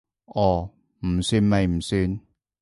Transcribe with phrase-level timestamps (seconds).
[0.25, 0.67] 哦，
[1.05, 2.19] 唔算咪唔算